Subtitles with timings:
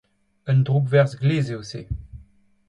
[0.51, 1.81] Un droukverzh glez eo se.